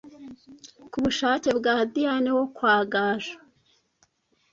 kubushake 0.91 1.49
bwa 1.57 1.73
diane 1.93 2.29
wo 2.37 2.45
kwa 2.55 2.75
gaju 2.91 3.35